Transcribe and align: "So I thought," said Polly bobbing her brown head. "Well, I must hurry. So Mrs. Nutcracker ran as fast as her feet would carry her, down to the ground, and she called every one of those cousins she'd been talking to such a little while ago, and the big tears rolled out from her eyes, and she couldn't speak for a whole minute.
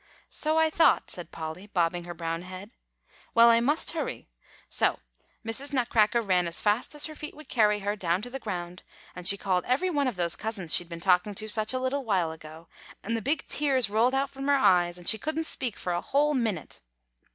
"So 0.31 0.57
I 0.57 0.71
thought," 0.71 1.11
said 1.11 1.29
Polly 1.29 1.67
bobbing 1.67 2.05
her 2.05 2.15
brown 2.15 2.41
head. 2.41 2.73
"Well, 3.35 3.49
I 3.49 3.59
must 3.59 3.91
hurry. 3.91 4.27
So 4.67 4.97
Mrs. 5.45 5.73
Nutcracker 5.73 6.23
ran 6.23 6.47
as 6.47 6.59
fast 6.59 6.95
as 6.95 7.05
her 7.05 7.13
feet 7.13 7.35
would 7.35 7.49
carry 7.49 7.81
her, 7.81 7.95
down 7.95 8.23
to 8.23 8.31
the 8.31 8.39
ground, 8.39 8.81
and 9.15 9.27
she 9.27 9.37
called 9.37 9.63
every 9.65 9.91
one 9.91 10.07
of 10.07 10.15
those 10.15 10.35
cousins 10.35 10.73
she'd 10.73 10.89
been 10.89 10.99
talking 11.01 11.35
to 11.35 11.47
such 11.47 11.71
a 11.71 11.77
little 11.79 12.03
while 12.03 12.31
ago, 12.31 12.67
and 13.03 13.15
the 13.15 13.21
big 13.21 13.45
tears 13.45 13.91
rolled 13.91 14.15
out 14.15 14.31
from 14.31 14.47
her 14.47 14.55
eyes, 14.55 14.97
and 14.97 15.07
she 15.07 15.19
couldn't 15.19 15.43
speak 15.43 15.77
for 15.77 15.93
a 15.93 16.01
whole 16.01 16.33
minute. 16.33 16.79